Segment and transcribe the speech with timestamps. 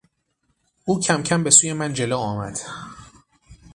[0.85, 2.59] او کمکم به سوی من جلو آمد.